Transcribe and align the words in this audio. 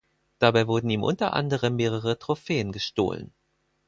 Dabei 0.39 0.65
wurden 0.65 0.89
ihm 0.89 1.03
unter 1.03 1.33
anderem 1.33 1.75
mehrere 1.75 2.17
Trophäen 2.17 2.71
gestohlen. 2.71 3.35